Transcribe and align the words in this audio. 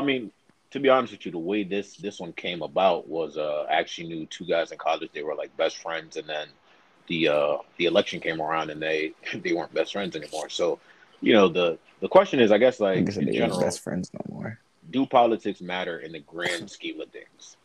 I 0.00 0.04
mean, 0.04 0.30
to 0.70 0.80
be 0.80 0.88
honest 0.88 1.12
with 1.12 1.26
you, 1.26 1.32
the 1.32 1.38
way 1.38 1.62
this 1.64 1.96
this 1.96 2.20
one 2.20 2.32
came 2.32 2.62
about 2.62 3.08
was 3.08 3.36
uh 3.36 3.66
I 3.68 3.74
actually 3.74 4.08
knew 4.08 4.26
two 4.26 4.46
guys 4.46 4.72
in 4.72 4.78
college. 4.78 5.10
They 5.12 5.22
were 5.22 5.34
like 5.34 5.54
best 5.56 5.76
friends, 5.78 6.16
and 6.16 6.28
then 6.28 6.48
the 7.08 7.28
uh 7.28 7.56
the 7.76 7.86
election 7.86 8.20
came 8.20 8.40
around, 8.40 8.70
and 8.70 8.80
they 8.80 9.12
they 9.34 9.52
weren't 9.52 9.74
best 9.74 9.92
friends 9.92 10.16
anymore. 10.16 10.48
So, 10.48 10.78
you 11.20 11.32
know, 11.32 11.48
the 11.48 11.78
the 12.00 12.08
question 12.08 12.40
is, 12.40 12.50
I 12.50 12.58
guess, 12.58 12.80
like 12.80 13.04
Niggas 13.04 13.14
said 13.14 13.28
in 13.28 13.34
general, 13.34 13.60
best 13.60 13.80
friends 13.80 14.10
no 14.14 14.34
more. 14.34 14.58
do 14.90 15.04
politics 15.06 15.60
matter 15.60 15.98
in 15.98 16.12
the 16.12 16.20
grand 16.20 16.70
scheme 16.70 17.00
of 17.00 17.10
things? 17.10 17.56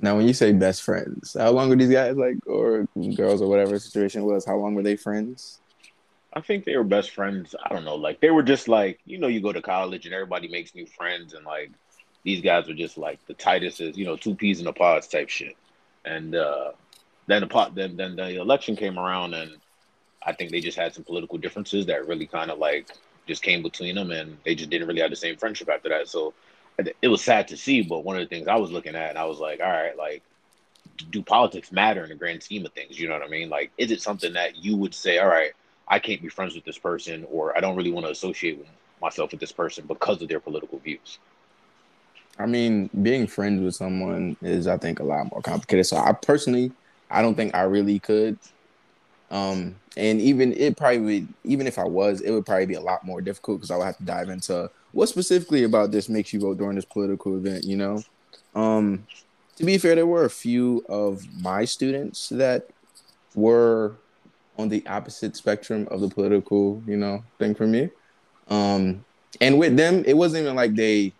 Now, 0.00 0.16
when 0.16 0.26
you 0.26 0.34
say 0.34 0.52
best 0.52 0.82
friends, 0.82 1.36
how 1.38 1.50
long 1.52 1.68
were 1.68 1.76
these 1.76 1.90
guys 1.90 2.16
like, 2.16 2.36
or 2.46 2.88
girls, 3.14 3.40
or 3.40 3.48
whatever 3.48 3.78
situation 3.78 4.24
was? 4.24 4.44
How 4.44 4.56
long 4.56 4.74
were 4.74 4.82
they 4.82 4.96
friends? 4.96 5.60
I 6.34 6.40
think 6.40 6.64
they 6.64 6.76
were 6.76 6.84
best 6.84 7.10
friends. 7.10 7.54
I 7.62 7.72
don't 7.72 7.84
know, 7.84 7.96
like 7.96 8.20
they 8.20 8.30
were 8.30 8.42
just 8.42 8.68
like 8.68 9.00
you 9.04 9.18
know, 9.18 9.28
you 9.28 9.40
go 9.40 9.52
to 9.52 9.62
college 9.62 10.06
and 10.06 10.14
everybody 10.14 10.48
makes 10.48 10.74
new 10.74 10.86
friends, 10.86 11.34
and 11.34 11.44
like 11.44 11.70
these 12.24 12.40
guys 12.40 12.68
were 12.68 12.74
just 12.74 12.96
like 12.98 13.24
the 13.26 13.34
tightest 13.34 13.80
as 13.80 13.96
you 13.96 14.04
know, 14.04 14.16
two 14.16 14.34
peas 14.34 14.60
in 14.60 14.66
a 14.66 14.72
pod 14.72 15.02
type 15.02 15.28
shit. 15.28 15.56
And 16.04 16.34
uh, 16.34 16.72
then 17.26 17.42
the 17.42 17.46
pot, 17.46 17.74
then 17.74 17.96
then 17.96 18.16
the 18.16 18.40
election 18.40 18.76
came 18.76 18.98
around, 18.98 19.34
and 19.34 19.52
I 20.24 20.32
think 20.32 20.50
they 20.50 20.60
just 20.60 20.78
had 20.78 20.94
some 20.94 21.04
political 21.04 21.38
differences 21.38 21.86
that 21.86 22.06
really 22.06 22.26
kind 22.26 22.50
of 22.50 22.58
like 22.58 22.90
just 23.26 23.42
came 23.42 23.62
between 23.62 23.94
them, 23.94 24.10
and 24.10 24.38
they 24.44 24.54
just 24.54 24.70
didn't 24.70 24.88
really 24.88 25.00
have 25.00 25.10
the 25.10 25.16
same 25.16 25.36
friendship 25.36 25.68
after 25.68 25.88
that. 25.90 26.08
So 26.08 26.34
it 27.02 27.08
was 27.08 27.22
sad 27.22 27.48
to 27.48 27.56
see, 27.56 27.82
but 27.82 28.04
one 28.04 28.16
of 28.16 28.22
the 28.22 28.34
things 28.34 28.48
I 28.48 28.56
was 28.56 28.72
looking 28.72 28.94
at, 28.94 29.10
and 29.10 29.18
I 29.18 29.24
was 29.24 29.38
like, 29.38 29.60
all 29.60 29.70
right, 29.70 29.96
like 29.96 30.22
do 31.10 31.22
politics 31.22 31.72
matter 31.72 32.02
in 32.02 32.08
the 32.08 32.14
grand 32.14 32.42
scheme 32.42 32.64
of 32.64 32.72
things? 32.72 32.98
You 32.98 33.08
know 33.08 33.14
what 33.14 33.22
I 33.22 33.28
mean? 33.28 33.48
Like, 33.48 33.72
is 33.78 33.90
it 33.90 34.00
something 34.00 34.32
that 34.34 34.56
you 34.56 34.76
would 34.76 34.94
say, 34.94 35.18
all 35.18 35.28
right, 35.28 35.52
I 35.88 35.98
can't 35.98 36.22
be 36.22 36.28
friends 36.28 36.54
with 36.54 36.64
this 36.64 36.78
person, 36.78 37.26
or 37.30 37.56
I 37.56 37.60
don't 37.60 37.76
really 37.76 37.90
want 37.90 38.06
to 38.06 38.12
associate 38.12 38.58
with 38.58 38.68
myself 39.02 39.32
with 39.32 39.40
this 39.40 39.52
person 39.52 39.84
because 39.86 40.22
of 40.22 40.28
their 40.28 40.40
political 40.40 40.78
views? 40.78 41.18
I 42.38 42.46
mean, 42.46 42.88
being 43.02 43.26
friends 43.26 43.60
with 43.60 43.74
someone 43.74 44.36
is, 44.40 44.66
I 44.66 44.78
think, 44.78 45.00
a 45.00 45.04
lot 45.04 45.30
more 45.30 45.42
complicated. 45.42 45.86
So, 45.86 45.98
I 45.98 46.12
personally, 46.12 46.72
I 47.10 47.20
don't 47.20 47.34
think 47.34 47.54
I 47.54 47.62
really 47.62 47.98
could. 47.98 48.38
Um, 49.30 49.76
and 49.96 50.20
even 50.20 50.52
it 50.54 50.76
probably 50.76 50.98
would, 50.98 51.28
even 51.44 51.66
if 51.66 51.78
I 51.78 51.84
was, 51.84 52.20
it 52.22 52.30
would 52.30 52.46
probably 52.46 52.66
be 52.66 52.74
a 52.74 52.80
lot 52.80 53.04
more 53.04 53.20
difficult 53.20 53.58
because 53.58 53.70
I 53.70 53.76
would 53.76 53.84
have 53.84 53.96
to 53.98 54.04
dive 54.04 54.28
into 54.30 54.70
what 54.92 55.08
specifically 55.08 55.64
about 55.64 55.90
this 55.90 56.08
makes 56.08 56.32
you 56.32 56.40
vote 56.40 56.58
during 56.58 56.76
this 56.76 56.84
political 56.84 57.36
event. 57.36 57.64
You 57.64 57.76
know, 57.76 58.02
um, 58.54 59.06
to 59.56 59.64
be 59.64 59.78
fair, 59.78 59.94
there 59.94 60.06
were 60.06 60.24
a 60.24 60.30
few 60.30 60.84
of 60.88 61.26
my 61.40 61.64
students 61.64 62.28
that 62.30 62.68
were 63.34 63.96
on 64.58 64.68
the 64.68 64.86
opposite 64.86 65.36
spectrum 65.36 65.88
of 65.90 66.00
the 66.00 66.08
political, 66.08 66.82
you 66.86 66.96
know, 66.96 67.22
thing 67.38 67.54
for 67.54 67.66
me. 67.66 67.90
Um, 68.48 69.04
and 69.40 69.58
with 69.58 69.76
them, 69.76 70.04
it 70.06 70.14
wasn't 70.16 70.42
even 70.42 70.56
like 70.56 70.74
they, 70.74 71.12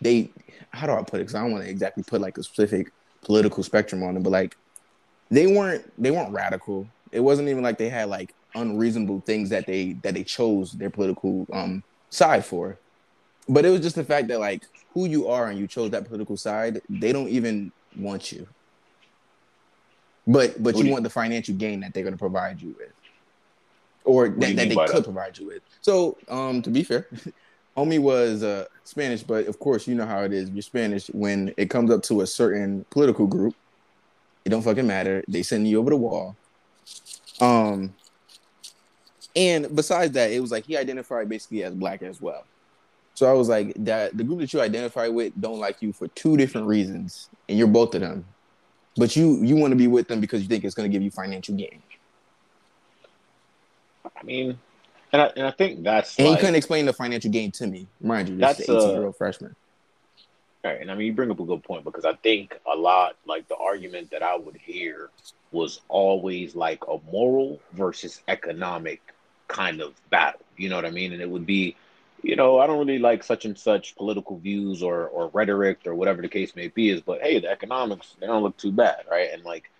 they, 0.00 0.30
how 0.70 0.86
do 0.86 0.92
I 0.92 1.02
put 1.02 1.16
it? 1.16 1.24
Because 1.24 1.34
I 1.34 1.42
don't 1.42 1.52
want 1.52 1.64
to 1.64 1.70
exactly 1.70 2.04
put 2.04 2.20
like 2.20 2.38
a 2.38 2.42
specific 2.42 2.92
political 3.22 3.62
spectrum 3.62 4.02
on 4.02 4.14
them, 4.14 4.22
but 4.22 4.30
like 4.30 4.56
they 5.30 5.46
weren't, 5.46 5.90
they 6.00 6.10
weren't 6.10 6.32
radical. 6.32 6.86
It 7.10 7.20
wasn't 7.20 7.48
even 7.48 7.62
like 7.62 7.78
they 7.78 7.88
had 7.88 8.08
like 8.08 8.34
unreasonable 8.54 9.20
things 9.20 9.50
that 9.50 9.66
they 9.66 9.92
that 10.02 10.14
they 10.14 10.24
chose 10.24 10.72
their 10.72 10.90
political 10.90 11.46
um 11.52 11.82
side 12.10 12.44
for. 12.44 12.78
But 13.48 13.64
it 13.64 13.70
was 13.70 13.80
just 13.80 13.96
the 13.96 14.04
fact 14.04 14.28
that 14.28 14.40
like 14.40 14.62
who 14.92 15.06
you 15.06 15.28
are 15.28 15.48
and 15.48 15.58
you 15.58 15.66
chose 15.66 15.90
that 15.90 16.06
political 16.06 16.36
side, 16.36 16.80
they 16.88 17.12
don't 17.12 17.28
even 17.28 17.72
want 17.96 18.32
you. 18.32 18.46
But 20.28 20.62
but 20.62 20.76
you 20.76 20.84
you- 20.84 20.92
want 20.92 21.04
the 21.04 21.10
financial 21.10 21.54
gain 21.54 21.80
that 21.80 21.94
they're 21.94 22.02
going 22.02 22.12
to 22.14 22.18
provide 22.18 22.60
you 22.60 22.74
with, 22.78 22.92
or 24.04 24.28
that, 24.28 24.56
that 24.56 24.68
they 24.68 24.76
could 24.76 24.88
that? 24.88 25.04
provide 25.04 25.38
you 25.38 25.46
with. 25.46 25.62
So 25.80 26.18
um 26.28 26.60
to 26.62 26.70
be 26.70 26.84
fair, 26.84 27.08
homie 27.76 27.98
was 27.98 28.42
uh 28.42 28.66
Spanish, 28.84 29.22
but 29.22 29.46
of 29.46 29.58
course 29.58 29.88
you 29.88 29.94
know 29.94 30.04
how 30.04 30.22
it 30.22 30.34
is. 30.34 30.50
You're 30.50 30.62
Spanish 30.62 31.08
when 31.08 31.54
it 31.56 31.70
comes 31.70 31.90
up 31.90 32.02
to 32.04 32.20
a 32.20 32.26
certain 32.26 32.84
political 32.90 33.26
group, 33.26 33.56
it 34.44 34.50
don't 34.50 34.62
fucking 34.62 34.86
matter. 34.86 35.24
They 35.28 35.42
send 35.42 35.66
you 35.66 35.80
over 35.80 35.90
the 35.90 35.96
wall. 35.96 36.36
Um, 37.40 37.94
and 39.34 39.74
besides 39.74 40.12
that, 40.12 40.30
it 40.30 40.40
was 40.40 40.50
like 40.50 40.66
he 40.66 40.76
identified 40.76 41.28
basically 41.28 41.62
as 41.64 41.74
black 41.74 42.02
as 42.02 42.20
well. 42.20 42.44
So 43.14 43.28
I 43.28 43.32
was 43.32 43.48
like, 43.48 43.72
that 43.84 44.16
the 44.16 44.24
group 44.24 44.40
that 44.40 44.52
you 44.52 44.60
identify 44.60 45.08
with 45.08 45.32
don't 45.40 45.58
like 45.58 45.80
you 45.80 45.92
for 45.92 46.06
two 46.08 46.36
different 46.36 46.66
reasons, 46.66 47.28
and 47.48 47.56
you're 47.56 47.66
both 47.66 47.94
of 47.94 48.02
them. 48.02 48.24
But 48.98 49.14
you 49.16 49.42
you 49.42 49.56
want 49.56 49.70
to 49.72 49.76
be 49.76 49.86
with 49.86 50.08
them 50.08 50.20
because 50.20 50.42
you 50.42 50.48
think 50.48 50.64
it's 50.64 50.74
going 50.74 50.90
to 50.90 50.92
give 50.92 51.02
you 51.02 51.10
financial 51.10 51.54
gain. 51.54 51.82
I 54.04 54.22
mean, 54.24 54.58
and 55.12 55.22
I, 55.22 55.26
and 55.36 55.46
I 55.46 55.50
think 55.50 55.82
that's 55.82 56.16
And 56.18 56.26
he 56.26 56.32
like, 56.32 56.40
couldn't 56.40 56.56
explain 56.56 56.86
the 56.86 56.92
financial 56.92 57.30
gain 57.30 57.50
to 57.52 57.66
me. 57.66 57.86
Mind 58.00 58.28
you, 58.28 58.36
That's, 58.36 58.60
is 58.60 58.68
an 58.68 58.76
18 58.76 58.90
year 58.90 59.06
old 59.06 59.16
freshman. 59.16 59.54
Right, 60.64 60.80
and 60.80 60.90
I 60.90 60.94
mean, 60.94 61.06
you 61.06 61.12
bring 61.12 61.30
up 61.30 61.38
a 61.38 61.44
good 61.44 61.62
point 61.62 61.84
because 61.84 62.04
I 62.04 62.14
think 62.14 62.58
a 62.70 62.76
lot, 62.76 63.16
like 63.26 63.48
the 63.48 63.56
argument 63.56 64.10
that 64.10 64.22
I 64.22 64.36
would 64.36 64.56
hear, 64.56 65.10
was 65.52 65.80
always 65.88 66.56
like 66.56 66.82
a 66.88 66.98
moral 67.10 67.60
versus 67.72 68.22
economic 68.28 69.00
kind 69.46 69.80
of 69.80 69.94
battle. 70.10 70.40
You 70.56 70.68
know 70.68 70.76
what 70.76 70.84
I 70.84 70.90
mean? 70.90 71.12
And 71.12 71.22
it 71.22 71.30
would 71.30 71.46
be, 71.46 71.76
you 72.22 72.36
know, 72.36 72.58
I 72.58 72.66
don't 72.66 72.78
really 72.78 72.98
like 72.98 73.22
such 73.22 73.44
and 73.44 73.56
such 73.58 73.96
political 73.96 74.38
views 74.38 74.82
or 74.82 75.06
or 75.08 75.28
rhetoric 75.32 75.80
or 75.86 75.94
whatever 75.94 76.22
the 76.22 76.28
case 76.28 76.54
may 76.56 76.68
be. 76.68 76.90
Is 76.90 77.00
but 77.00 77.22
hey, 77.22 77.38
the 77.40 77.50
economics 77.50 78.16
they 78.20 78.26
don't 78.26 78.42
look 78.42 78.56
too 78.56 78.72
bad, 78.72 79.04
right? 79.10 79.30
And 79.32 79.44
like, 79.44 79.70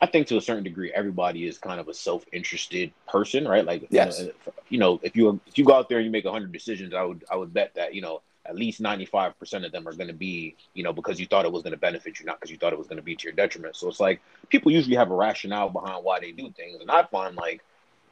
I 0.00 0.06
think 0.06 0.28
to 0.28 0.36
a 0.36 0.40
certain 0.40 0.64
degree, 0.64 0.92
everybody 0.92 1.46
is 1.46 1.58
kind 1.58 1.80
of 1.80 1.88
a 1.88 1.94
self-interested 1.94 2.92
person, 3.08 3.46
right? 3.46 3.64
Like, 3.64 3.86
Yes. 3.90 4.20
you 4.20 4.26
know, 4.26 4.32
you 4.68 4.78
know, 4.78 5.00
if 5.02 5.16
you 5.16 5.40
if 5.46 5.58
you 5.58 5.64
go 5.64 5.74
out 5.74 5.88
there 5.88 5.98
and 5.98 6.04
you 6.04 6.10
make 6.12 6.26
hundred 6.26 6.52
decisions, 6.52 6.94
I 6.94 7.02
would 7.02 7.24
I 7.30 7.36
would 7.36 7.52
bet 7.52 7.74
that 7.74 7.94
you 7.94 8.02
know 8.02 8.22
at 8.48 8.56
least 8.56 8.80
95% 8.80 9.66
of 9.66 9.72
them 9.72 9.86
are 9.86 9.92
going 9.92 10.08
to 10.08 10.14
be, 10.14 10.56
you 10.72 10.82
know, 10.82 10.92
because 10.92 11.20
you 11.20 11.26
thought 11.26 11.44
it 11.44 11.52
was 11.52 11.62
going 11.62 11.72
to 11.72 11.78
benefit 11.78 12.18
you, 12.18 12.24
not 12.24 12.40
because 12.40 12.50
you 12.50 12.56
thought 12.56 12.72
it 12.72 12.78
was 12.78 12.88
going 12.88 12.96
to 12.96 13.02
be 13.02 13.14
to 13.14 13.24
your 13.24 13.34
detriment. 13.34 13.76
So 13.76 13.88
it's 13.88 14.00
like 14.00 14.22
people 14.48 14.72
usually 14.72 14.96
have 14.96 15.10
a 15.10 15.14
rationale 15.14 15.68
behind 15.68 16.02
why 16.02 16.18
they 16.20 16.32
do 16.32 16.50
things. 16.50 16.80
And 16.80 16.90
I 16.90 17.02
find 17.04 17.36
like, 17.36 17.62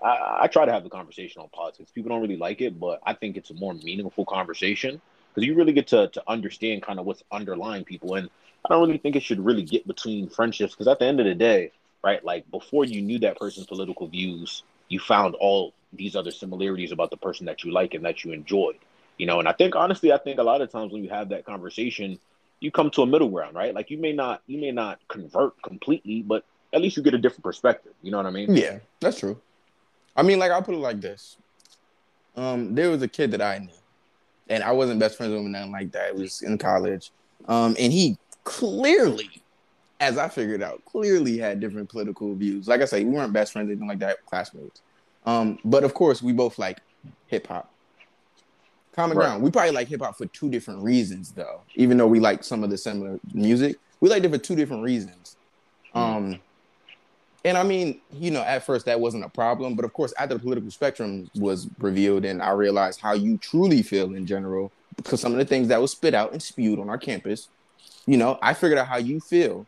I, 0.02 0.38
I 0.42 0.46
try 0.48 0.64
to 0.64 0.72
have 0.72 0.84
the 0.84 0.90
conversation 0.90 1.42
on 1.42 1.48
politics. 1.50 1.90
People 1.90 2.10
don't 2.10 2.20
really 2.20 2.36
like 2.36 2.60
it, 2.60 2.78
but 2.78 3.00
I 3.04 3.14
think 3.14 3.36
it's 3.36 3.50
a 3.50 3.54
more 3.54 3.74
meaningful 3.74 4.24
conversation 4.24 5.00
because 5.34 5.46
you 5.46 5.54
really 5.54 5.72
get 5.72 5.88
to, 5.88 6.08
to 6.08 6.22
understand 6.28 6.82
kind 6.82 6.98
of 6.98 7.06
what's 7.06 7.22
underlying 7.30 7.84
people. 7.84 8.14
And 8.14 8.28
I 8.64 8.68
don't 8.68 8.86
really 8.86 8.98
think 8.98 9.16
it 9.16 9.22
should 9.22 9.44
really 9.44 9.62
get 9.62 9.86
between 9.86 10.28
friendships 10.28 10.74
because 10.74 10.88
at 10.88 10.98
the 10.98 11.06
end 11.06 11.20
of 11.20 11.26
the 11.26 11.34
day, 11.34 11.72
right, 12.02 12.24
like 12.24 12.50
before 12.50 12.84
you 12.84 13.02
knew 13.02 13.18
that 13.20 13.38
person's 13.38 13.66
political 13.66 14.06
views, 14.06 14.62
you 14.88 14.98
found 14.98 15.34
all 15.36 15.72
these 15.92 16.16
other 16.16 16.30
similarities 16.30 16.92
about 16.92 17.10
the 17.10 17.16
person 17.16 17.46
that 17.46 17.64
you 17.64 17.72
like 17.72 17.94
and 17.94 18.04
that 18.04 18.24
you 18.24 18.32
enjoyed 18.32 18.76
you 19.18 19.26
know 19.26 19.38
and 19.38 19.48
i 19.48 19.52
think 19.52 19.74
honestly 19.74 20.12
i 20.12 20.18
think 20.18 20.38
a 20.38 20.42
lot 20.42 20.60
of 20.60 20.70
times 20.70 20.92
when 20.92 21.02
you 21.02 21.08
have 21.08 21.28
that 21.28 21.44
conversation 21.44 22.18
you 22.60 22.70
come 22.70 22.90
to 22.90 23.02
a 23.02 23.06
middle 23.06 23.28
ground 23.28 23.54
right 23.54 23.74
like 23.74 23.90
you 23.90 23.98
may 23.98 24.12
not 24.12 24.42
you 24.46 24.60
may 24.60 24.70
not 24.70 24.98
convert 25.08 25.60
completely 25.62 26.22
but 26.22 26.44
at 26.72 26.80
least 26.80 26.96
you 26.96 27.02
get 27.02 27.14
a 27.14 27.18
different 27.18 27.44
perspective 27.44 27.92
you 28.02 28.10
know 28.10 28.16
what 28.16 28.26
i 28.26 28.30
mean 28.30 28.54
Yeah, 28.54 28.78
that's 29.00 29.20
true. 29.20 29.40
I 30.16 30.22
mean, 30.22 30.38
like 30.38 30.50
I'll 30.50 30.62
put 30.62 30.74
it 30.74 30.78
like 30.78 31.00
this. 31.00 31.36
Um, 32.36 32.74
there 32.74 32.90
was 32.90 33.02
a 33.02 33.08
kid 33.08 33.30
that 33.32 33.42
I 33.42 33.58
knew, 33.58 33.68
and 34.48 34.62
I 34.62 34.72
wasn't 34.72 35.00
best 35.00 35.16
friends 35.16 35.32
with 35.32 35.40
him, 35.40 35.52
nothing 35.52 35.72
like 35.72 35.92
that. 35.92 36.08
It 36.08 36.16
was 36.16 36.42
in 36.42 36.58
college. 36.58 37.10
Um, 37.48 37.76
and 37.78 37.92
he 37.92 38.16
clearly, 38.44 39.42
as 40.00 40.18
I 40.18 40.28
figured 40.28 40.62
out, 40.62 40.84
clearly 40.84 41.38
had 41.38 41.60
different 41.60 41.88
political 41.88 42.34
views. 42.34 42.68
Like 42.68 42.82
I 42.82 42.84
say, 42.84 43.04
we 43.04 43.10
weren't 43.12 43.32
best 43.32 43.52
friends, 43.52 43.70
anything 43.70 43.88
like 43.88 44.00
that, 44.00 44.24
classmates. 44.26 44.82
Um, 45.24 45.58
but 45.64 45.84
of 45.84 45.94
course, 45.94 46.22
we 46.22 46.32
both 46.32 46.58
like 46.58 46.78
hip 47.26 47.46
hop. 47.46 47.72
Common 48.94 49.16
Right. 49.16 49.24
ground. 49.26 49.42
We 49.42 49.50
probably 49.50 49.72
like 49.72 49.88
hip 49.88 50.00
hop 50.00 50.16
for 50.16 50.26
two 50.26 50.48
different 50.50 50.82
reasons, 50.82 51.32
though. 51.32 51.60
Even 51.74 51.98
though 51.98 52.06
we 52.06 52.20
like 52.20 52.44
some 52.44 52.64
of 52.64 52.70
the 52.70 52.78
similar 52.78 53.18
music, 53.34 53.76
we 54.00 54.08
liked 54.08 54.24
it 54.24 54.30
for 54.30 54.38
two 54.38 54.54
different 54.54 54.82
reasons. 54.82 55.36
Um, 55.94 56.40
and 57.46 57.56
I 57.56 57.62
mean, 57.62 58.00
you 58.12 58.32
know, 58.32 58.42
at 58.42 58.64
first 58.64 58.86
that 58.86 58.98
wasn't 58.98 59.24
a 59.24 59.28
problem, 59.28 59.76
but 59.76 59.84
of 59.84 59.92
course, 59.92 60.12
after 60.18 60.34
the 60.34 60.40
political 60.40 60.70
spectrum 60.72 61.30
was 61.36 61.68
revealed, 61.78 62.24
and 62.24 62.42
I 62.42 62.50
realized 62.50 63.00
how 63.00 63.12
you 63.12 63.38
truly 63.38 63.82
feel 63.82 64.14
in 64.16 64.26
general, 64.26 64.72
because 64.96 65.20
some 65.20 65.30
of 65.30 65.38
the 65.38 65.44
things 65.44 65.68
that 65.68 65.80
was 65.80 65.92
spit 65.92 66.12
out 66.12 66.32
and 66.32 66.42
spewed 66.42 66.80
on 66.80 66.90
our 66.90 66.98
campus, 66.98 67.46
you 68.04 68.16
know, 68.16 68.36
I 68.42 68.52
figured 68.52 68.78
out 68.78 68.88
how 68.88 68.96
you 68.96 69.20
feel, 69.20 69.64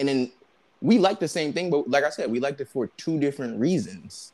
and 0.00 0.08
then 0.08 0.32
we 0.80 0.98
like 0.98 1.20
the 1.20 1.28
same 1.28 1.52
thing, 1.52 1.70
but 1.70 1.88
like 1.88 2.02
I 2.02 2.10
said, 2.10 2.28
we 2.28 2.40
liked 2.40 2.60
it 2.60 2.68
for 2.68 2.88
two 2.96 3.20
different 3.20 3.60
reasons. 3.60 4.32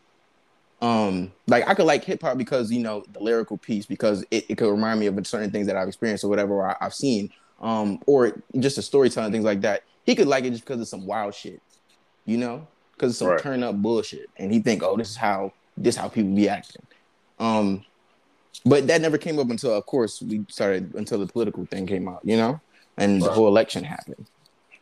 Um, 0.81 1.31
like 1.47 1.69
I 1.69 1.75
could 1.75 1.85
like 1.85 2.05
hip 2.05 2.23
hop 2.23 2.39
because 2.39 2.73
you 2.73 2.81
know 2.81 3.05
the 3.13 3.21
lyrical 3.21 3.59
piece, 3.59 3.85
because 3.85 4.25
it, 4.31 4.47
it 4.49 4.57
could 4.57 4.71
remind 4.71 4.99
me 4.99 5.09
of 5.09 5.27
certain 5.27 5.51
things 5.51 5.67
that 5.67 5.77
I've 5.77 5.89
experienced 5.89 6.25
or 6.25 6.29
whatever 6.29 6.67
I, 6.67 6.75
I've 6.81 6.95
seen, 6.95 7.31
um, 7.61 8.01
or 8.07 8.33
just 8.59 8.77
the 8.77 8.83
storytelling 8.83 9.31
things 9.31 9.45
like 9.45 9.61
that. 9.61 9.83
He 10.05 10.15
could 10.15 10.29
like 10.29 10.45
it 10.45 10.53
just 10.53 10.65
because 10.65 10.81
of 10.81 10.89
some 10.89 11.05
wild 11.05 11.35
shit, 11.35 11.61
you 12.25 12.39
know, 12.39 12.67
because 12.99 13.13
it's 13.13 13.19
some 13.21 13.29
Right. 13.29 13.41
turn 13.41 13.63
up 13.63 13.77
bullshit, 13.77 14.29
and 14.37 14.53
he 14.53 14.61
think, 14.61 14.83
oh, 14.83 14.97
this 14.97 15.11
is 15.11 15.17
how 15.17 15.53
this 15.77 15.97
how 15.97 16.09
people 16.09 16.35
be 16.35 16.49
acting. 16.49 16.83
Um, 17.39 17.85
but 18.65 18.89
that 18.89 19.01
never 19.01 19.17
came 19.17 19.39
up 19.39 19.49
until, 19.51 19.73
of 19.75 19.87
course, 19.87 20.21
we 20.21 20.45
started 20.49 20.93
until 20.95 21.19
the 21.21 21.27
political 21.27 21.65
thing 21.67 21.87
came 21.87 22.09
out, 22.09 22.21
you 22.25 22.37
know, 22.37 22.61
and 22.97 23.23
the 23.23 23.31
whole 23.31 23.47
election 23.47 23.85
happened. 23.85 24.29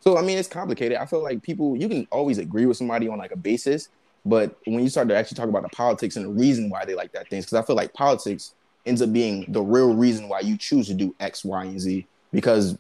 So 0.01 0.17
I 0.17 0.23
mean, 0.23 0.39
it's 0.39 0.49
complicated. 0.49 0.97
I 0.99 1.05
feel 1.05 1.23
like 1.23 1.43
people 1.43 1.77
you 1.77 1.89
can 1.89 2.07
always 2.11 2.39
agree 2.39 2.65
with 2.65 2.79
somebody 2.79 3.09
on 3.09 3.19
like 3.19 3.33
a 3.33 3.37
basis, 3.37 3.89
but 4.25 4.57
when 4.65 4.83
you 4.83 4.89
start 4.89 5.09
to 5.09 5.17
actually 5.17 5.37
talk 5.37 5.49
about 5.49 5.63
the 5.63 5.69
politics 5.69 6.17
and 6.17 6.25
the 6.25 6.31
reason 6.31 6.71
why 6.71 6.85
they 6.85 6.95
like 6.95 7.13
that 7.13 7.29
things, 7.29 7.45
because 7.45 7.59
I 7.59 7.67
feel 7.67 7.77
like 7.77 7.93
politics 7.93 8.55
ends 8.87 9.03
up 9.03 9.13
being 9.13 9.45
the 9.49 9.61
real 9.61 9.95
reason 9.95 10.29
why 10.29 10.41
you 10.41 10.57
choose 10.57 10.87
to 10.87 10.95
do 10.95 11.15
X, 11.21 11.45
Y, 11.45 11.65
and 11.65 11.81
Z. 11.81 12.07
Because 12.33 12.79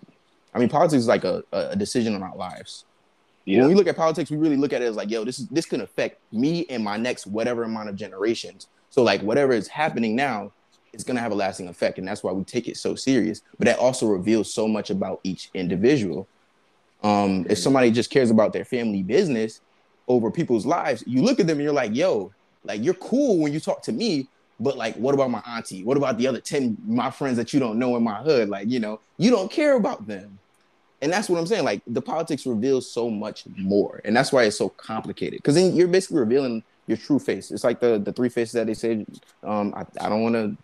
I 0.54 0.58
mean, 0.58 0.68
politics 0.68 1.00
is 1.00 1.08
like 1.08 1.24
a, 1.24 1.42
a 1.52 1.76
decision 1.76 2.14
on 2.14 2.22
our 2.22 2.36
lives. 2.36 2.84
Yeah. 3.46 3.60
When 3.60 3.68
we 3.68 3.74
look 3.74 3.86
at 3.86 3.96
politics, 3.96 4.30
we 4.30 4.36
really 4.36 4.56
look 4.56 4.72
at 4.72 4.82
it 4.82 4.86
as 4.86 4.96
like, 4.96 5.08
yo, 5.08 5.24
this 5.24 5.38
is 5.38 5.46
this 5.48 5.66
can 5.66 5.80
affect 5.80 6.20
me 6.32 6.66
and 6.68 6.84
my 6.84 6.96
next 6.96 7.26
whatever 7.26 7.62
amount 7.62 7.88
of 7.88 7.96
generations. 7.96 8.66
So 8.90 9.02
like 9.02 9.22
whatever 9.22 9.52
is 9.52 9.68
happening 9.68 10.16
now, 10.16 10.52
it's 10.92 11.04
gonna 11.04 11.20
have 11.20 11.32
a 11.32 11.36
lasting 11.36 11.68
effect, 11.68 11.98
and 11.98 12.06
that's 12.06 12.22
why 12.22 12.32
we 12.32 12.42
take 12.42 12.68
it 12.68 12.76
so 12.76 12.94
serious. 12.94 13.42
But 13.58 13.66
that 13.66 13.78
also 13.78 14.06
reveals 14.08 14.52
so 14.52 14.66
much 14.66 14.90
about 14.90 15.20
each 15.22 15.50
individual. 15.54 16.26
Um, 17.04 17.46
if 17.48 17.58
somebody 17.58 17.90
just 17.92 18.10
cares 18.10 18.30
about 18.30 18.52
their 18.52 18.64
family 18.64 19.02
business 19.02 19.60
over 20.08 20.30
people's 20.30 20.66
lives, 20.66 21.04
you 21.06 21.22
look 21.22 21.38
at 21.38 21.46
them 21.46 21.58
and 21.58 21.64
you're 21.64 21.72
like, 21.72 21.94
yo, 21.94 22.32
like 22.64 22.82
you're 22.82 22.94
cool 22.94 23.38
when 23.38 23.52
you 23.52 23.60
talk 23.60 23.82
to 23.82 23.92
me, 23.92 24.28
but 24.58 24.76
like, 24.76 24.96
what 24.96 25.14
about 25.14 25.30
my 25.30 25.42
auntie? 25.46 25.84
What 25.84 25.96
about 25.96 26.18
the 26.18 26.26
other 26.26 26.40
10 26.40 26.78
my 26.84 27.10
friends 27.10 27.36
that 27.36 27.52
you 27.52 27.60
don't 27.60 27.78
know 27.78 27.96
in 27.96 28.02
my 28.02 28.16
hood? 28.16 28.48
Like, 28.48 28.68
you 28.68 28.80
know, 28.80 29.00
you 29.18 29.30
don't 29.30 29.50
care 29.50 29.76
about 29.76 30.06
them. 30.06 30.38
And 31.02 31.12
that's 31.12 31.28
what 31.28 31.38
I'm 31.38 31.46
saying. 31.46 31.64
Like 31.64 31.82
the 31.86 32.02
politics 32.02 32.46
reveals 32.46 32.90
so 32.90 33.10
much 33.10 33.44
more. 33.56 34.00
And 34.04 34.16
that's 34.16 34.32
why 34.32 34.44
it's 34.44 34.56
so 34.56 34.70
complicated. 34.70 35.42
Cause 35.44 35.54
then 35.54 35.74
you're 35.74 35.88
basically 35.88 36.18
revealing 36.18 36.62
your 36.86 36.96
true 36.96 37.18
face. 37.18 37.50
It's 37.50 37.64
like 37.64 37.80
the 37.80 37.98
the 37.98 38.12
three 38.12 38.28
faces 38.28 38.52
that 38.52 38.66
they 38.66 38.74
say. 38.74 39.04
Um, 39.42 39.74
I, 39.76 39.84
I 40.04 40.08
don't 40.08 40.22
want 40.22 40.34
to 40.34 40.56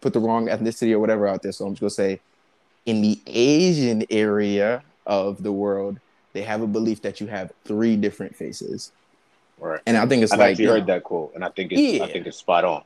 put 0.00 0.12
the 0.12 0.20
wrong 0.20 0.46
ethnicity 0.46 0.92
or 0.92 0.98
whatever 0.98 1.26
out 1.26 1.42
there. 1.42 1.52
So 1.52 1.66
I'm 1.66 1.74
just 1.74 1.80
gonna 1.80 1.90
say 1.90 2.20
in 2.86 3.02
the 3.02 3.20
Asian 3.26 4.04
area 4.10 4.82
of 5.06 5.42
the 5.42 5.52
world, 5.52 5.98
they 6.32 6.42
have 6.42 6.62
a 6.62 6.66
belief 6.66 7.02
that 7.02 7.20
you 7.20 7.26
have 7.26 7.52
three 7.64 7.96
different 7.96 8.36
faces. 8.36 8.92
Right. 9.58 9.80
And 9.86 9.96
I 9.96 10.06
think 10.06 10.22
it's 10.22 10.32
I've 10.32 10.38
like 10.38 10.58
you 10.58 10.68
heard 10.68 10.86
that 10.86 11.04
quote, 11.04 11.32
and 11.34 11.44
I 11.44 11.48
think 11.50 11.72
it's 11.72 11.80
Yeah. 11.80 12.04
I 12.04 12.12
think 12.12 12.26
it's 12.26 12.38
spot 12.38 12.64
on. 12.64 12.82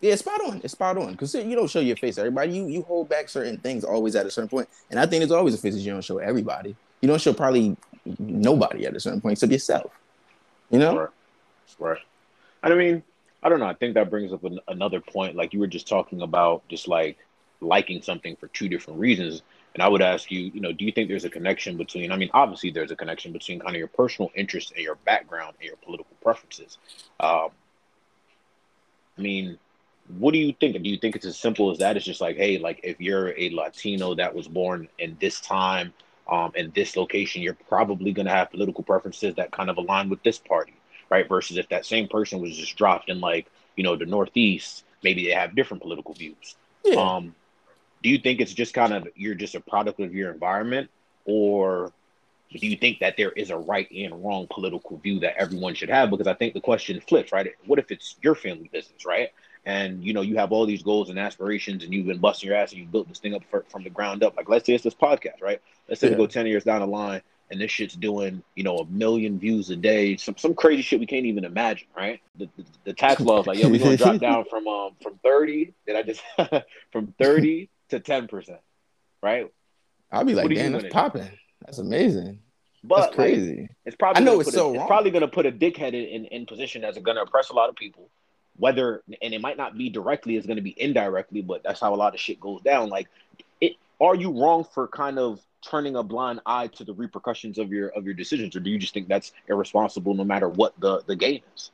Yeah, 0.00 0.12
it's 0.12 0.20
spot 0.20 0.40
on. 0.46 0.60
It's 0.62 0.72
spot 0.72 0.98
on. 0.98 1.12
Because 1.12 1.34
you 1.34 1.56
don't 1.56 1.70
show 1.70 1.80
your 1.80 1.96
face 1.96 2.18
everybody. 2.18 2.52
You 2.52 2.66
you 2.68 2.82
hold 2.82 3.08
back 3.08 3.28
certain 3.28 3.58
things 3.58 3.84
always 3.84 4.14
at 4.14 4.26
a 4.26 4.30
certain 4.30 4.48
point. 4.48 4.68
And 4.90 5.00
I 5.00 5.06
think 5.06 5.20
there's 5.20 5.32
always 5.32 5.54
a 5.54 5.58
faces 5.58 5.84
you 5.84 5.92
don't 5.92 6.04
show 6.04 6.18
everybody. 6.18 6.76
You 7.00 7.08
don't 7.08 7.20
show 7.20 7.32
probably 7.32 7.76
nobody 8.18 8.86
at 8.86 8.94
a 8.94 9.00
certain 9.00 9.20
point 9.20 9.32
except 9.32 9.52
yourself. 9.52 9.90
You 10.70 10.78
know? 10.78 10.98
Right. 10.98 11.10
Right. 11.78 11.98
I 12.62 12.74
mean, 12.74 13.02
I 13.42 13.48
don't 13.48 13.60
know. 13.60 13.66
I 13.66 13.74
think 13.74 13.94
that 13.94 14.10
brings 14.10 14.32
up 14.32 14.44
an, 14.44 14.60
another 14.68 15.00
point. 15.00 15.36
Like 15.36 15.52
you 15.52 15.60
were 15.60 15.66
just 15.66 15.88
talking 15.88 16.22
about, 16.22 16.66
just 16.68 16.88
like 16.88 17.18
liking 17.60 18.02
something 18.02 18.36
for 18.36 18.48
two 18.48 18.68
different 18.68 18.98
reasons. 18.98 19.42
And 19.74 19.82
I 19.82 19.88
would 19.88 20.02
ask 20.02 20.30
you, 20.30 20.40
you 20.40 20.60
know, 20.60 20.72
do 20.72 20.84
you 20.84 20.92
think 20.92 21.08
there's 21.08 21.24
a 21.24 21.30
connection 21.30 21.76
between? 21.76 22.10
I 22.10 22.16
mean, 22.16 22.30
obviously 22.32 22.70
there's 22.70 22.90
a 22.90 22.96
connection 22.96 23.32
between 23.32 23.60
kind 23.60 23.74
of 23.74 23.78
your 23.78 23.88
personal 23.88 24.30
interests 24.34 24.72
and 24.74 24.82
your 24.82 24.94
background 24.96 25.54
and 25.60 25.66
your 25.66 25.76
political 25.76 26.16
preferences. 26.22 26.78
Um, 27.20 27.50
I 29.18 29.20
mean, 29.20 29.58
what 30.18 30.32
do 30.32 30.38
you 30.38 30.52
think? 30.52 30.80
Do 30.82 30.88
you 30.88 30.98
think 30.98 31.16
it's 31.16 31.26
as 31.26 31.38
simple 31.38 31.70
as 31.70 31.78
that? 31.78 31.96
It's 31.96 32.06
just 32.06 32.20
like, 32.20 32.36
hey, 32.36 32.58
like 32.58 32.80
if 32.82 33.00
you're 33.00 33.38
a 33.38 33.50
Latino 33.50 34.14
that 34.14 34.34
was 34.34 34.48
born 34.48 34.88
in 34.98 35.16
this 35.20 35.40
time, 35.40 35.92
um, 36.28 36.52
in 36.54 36.72
this 36.74 36.96
location, 36.96 37.42
you're 37.42 37.56
probably 37.68 38.12
going 38.12 38.26
to 38.26 38.32
have 38.32 38.50
political 38.50 38.82
preferences 38.82 39.34
that 39.36 39.50
kind 39.52 39.70
of 39.70 39.76
align 39.76 40.08
with 40.08 40.22
this 40.22 40.38
party, 40.38 40.74
right? 41.10 41.28
Versus 41.28 41.56
if 41.56 41.68
that 41.68 41.86
same 41.86 42.08
person 42.08 42.40
was 42.40 42.56
just 42.56 42.76
dropped 42.76 43.08
in 43.08 43.20
like, 43.20 43.46
you 43.76 43.84
know, 43.84 43.96
the 43.96 44.06
Northeast, 44.06 44.84
maybe 45.02 45.24
they 45.24 45.32
have 45.32 45.54
different 45.54 45.82
political 45.82 46.14
views. 46.14 46.56
Yeah. 46.84 47.00
Um, 47.00 47.34
do 48.02 48.10
you 48.10 48.18
think 48.18 48.40
it's 48.40 48.52
just 48.54 48.74
kind 48.74 48.92
of 48.92 49.08
you're 49.16 49.34
just 49.34 49.54
a 49.54 49.60
product 49.60 50.00
of 50.00 50.14
your 50.14 50.32
environment, 50.32 50.90
or 51.24 51.92
do 52.52 52.66
you 52.66 52.76
think 52.76 53.00
that 53.00 53.16
there 53.16 53.32
is 53.32 53.50
a 53.50 53.56
right 53.56 53.90
and 53.90 54.24
wrong 54.24 54.46
political 54.48 54.96
view 54.98 55.20
that 55.20 55.36
everyone 55.36 55.74
should 55.74 55.90
have? 55.90 56.10
Because 56.10 56.26
I 56.26 56.34
think 56.34 56.54
the 56.54 56.60
question 56.60 57.00
flips, 57.00 57.32
right? 57.32 57.52
What 57.66 57.78
if 57.78 57.90
it's 57.90 58.16
your 58.22 58.34
family 58.34 58.70
business, 58.72 59.04
right? 59.04 59.30
And 59.66 60.02
you 60.02 60.12
know 60.12 60.20
you 60.20 60.36
have 60.36 60.52
all 60.52 60.64
these 60.64 60.82
goals 60.82 61.10
and 61.10 61.18
aspirations, 61.18 61.82
and 61.82 61.92
you've 61.92 62.06
been 62.06 62.20
busting 62.20 62.48
your 62.48 62.56
ass, 62.56 62.70
and 62.70 62.80
you 62.80 62.86
built 62.86 63.08
this 63.08 63.18
thing 63.18 63.34
up 63.34 63.42
for, 63.50 63.64
from 63.68 63.82
the 63.82 63.90
ground 63.90 64.22
up. 64.22 64.36
Like 64.36 64.48
let's 64.48 64.64
say 64.64 64.74
it's 64.74 64.84
this 64.84 64.94
podcast, 64.94 65.42
right? 65.42 65.60
Let's 65.88 66.00
say 66.00 66.08
we 66.08 66.14
go 66.14 66.26
ten 66.28 66.46
years 66.46 66.62
down 66.62 66.80
the 66.80 66.86
line, 66.86 67.20
and 67.50 67.60
this 67.60 67.72
shit's 67.72 67.96
doing 67.96 68.44
you 68.54 68.62
know 68.62 68.76
a 68.76 68.86
million 68.86 69.40
views 69.40 69.68
a 69.70 69.76
day, 69.76 70.16
some 70.16 70.36
some 70.36 70.54
crazy 70.54 70.82
shit 70.82 71.00
we 71.00 71.06
can't 71.06 71.26
even 71.26 71.44
imagine, 71.44 71.88
right? 71.96 72.20
The, 72.38 72.48
the, 72.56 72.64
the 72.84 72.92
tax 72.92 73.20
law 73.20 73.40
is 73.40 73.46
like, 73.48 73.58
yo, 73.58 73.68
we're 73.68 73.80
gonna 73.80 73.96
drop 73.96 74.20
down 74.20 74.44
from 74.50 74.68
um 74.68 74.92
from 75.02 75.18
thirty. 75.24 75.74
Did 75.84 75.96
I 75.96 76.02
just 76.02 76.22
from 76.92 77.12
thirty 77.18 77.68
to 77.88 77.98
ten 77.98 78.28
percent, 78.28 78.60
right? 79.20 79.50
I'll 80.12 80.24
be 80.24 80.34
like, 80.34 80.44
What 80.44 80.52
are 80.52 80.54
you 80.54 80.60
damn, 80.60 80.72
that's 80.72 80.92
popping. 80.92 81.28
That's 81.64 81.78
amazing. 81.78 82.40
But 82.84 82.96
That's 82.96 83.06
like, 83.08 83.16
crazy. 83.16 83.68
it's 83.84 83.96
probably 83.96 84.22
I 84.22 84.24
know 84.24 84.38
it's 84.38 84.50
put 84.50 84.54
a- 84.54 84.58
so 84.58 84.74
it's 84.74 84.86
probably 84.86 85.10
gonna 85.10 85.26
put 85.26 85.44
a 85.44 85.50
dickhead 85.50 85.88
in, 85.88 86.04
in, 86.04 86.24
in 86.26 86.46
position 86.46 86.82
that's 86.82 86.96
gonna 86.98 87.22
oppress 87.22 87.50
a 87.50 87.54
lot 87.54 87.68
of 87.68 87.74
people. 87.74 88.10
Whether 88.58 89.02
and 89.22 89.34
it 89.34 89.40
might 89.40 89.56
not 89.56 89.76
be 89.76 89.88
directly, 89.88 90.36
it's 90.36 90.46
gonna 90.46 90.62
be 90.62 90.74
indirectly, 90.76 91.42
but 91.42 91.62
that's 91.62 91.80
how 91.80 91.94
a 91.94 91.96
lot 91.96 92.14
of 92.14 92.20
shit 92.20 92.40
goes 92.40 92.62
down. 92.62 92.88
Like, 92.88 93.08
it 93.60 93.76
are 94.00 94.14
you 94.14 94.30
wrong 94.30 94.64
for 94.64 94.88
kind 94.88 95.18
of 95.18 95.40
turning 95.62 95.96
a 95.96 96.02
blind 96.02 96.40
eye 96.46 96.68
to 96.68 96.84
the 96.84 96.94
repercussions 96.94 97.58
of 97.58 97.70
your 97.70 97.88
of 97.90 98.04
your 98.04 98.14
decisions, 98.14 98.56
or 98.56 98.60
do 98.60 98.70
you 98.70 98.78
just 98.78 98.94
think 98.94 99.08
that's 99.08 99.32
irresponsible 99.48 100.14
no 100.14 100.24
matter 100.24 100.48
what 100.48 100.78
the 100.80 101.02
the 101.06 101.16
gain 101.16 101.42
is? 101.54 101.70